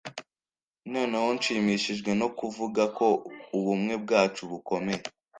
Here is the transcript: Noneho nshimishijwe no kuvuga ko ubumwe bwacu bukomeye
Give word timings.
Noneho 0.91 1.27
nshimishijwe 1.37 2.11
no 2.21 2.27
kuvuga 2.37 2.83
ko 2.97 3.07
ubumwe 3.57 3.93
bwacu 4.03 4.41
bukomeye 4.51 5.03